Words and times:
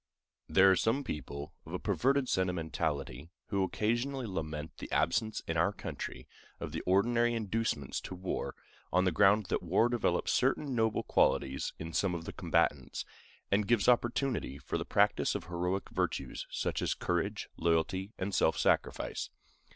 There 0.49 0.71
are 0.71 0.75
some 0.75 1.03
people 1.03 1.53
of 1.63 1.75
a 1.75 1.77
perverted 1.77 2.27
sentimentality 2.27 3.29
who 3.49 3.61
occasionally 3.61 4.25
lament 4.25 4.77
the 4.79 4.91
absence 4.91 5.43
in 5.47 5.57
our 5.57 5.71
country 5.71 6.27
of 6.59 6.71
the 6.71 6.81
ordinary 6.87 7.35
inducements 7.35 8.01
to 8.01 8.15
war, 8.15 8.55
on 8.91 9.05
the 9.05 9.11
ground 9.11 9.45
that 9.49 9.61
war 9.61 9.89
develops 9.89 10.33
certain 10.33 10.73
noble 10.73 11.03
qualities 11.03 11.73
in 11.77 11.93
some 11.93 12.15
of 12.15 12.25
the 12.25 12.33
combatants, 12.33 13.05
and 13.51 13.67
gives 13.67 13.87
opportunity 13.87 14.57
for 14.57 14.79
the 14.79 14.85
practice 14.85 15.35
of 15.35 15.43
heroic 15.43 15.87
virtues, 15.91 16.47
such 16.49 16.81
as 16.81 16.95
courage, 16.95 17.47
loyalty, 17.55 18.11
and 18.17 18.33
self 18.33 18.57
sacrifice. 18.57 19.29